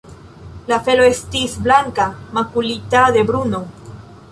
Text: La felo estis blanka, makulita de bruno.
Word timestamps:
La 0.71 0.79
felo 0.87 1.05
estis 1.09 1.53
blanka, 1.67 2.09
makulita 2.39 3.05
de 3.19 3.27
bruno. 3.31 3.63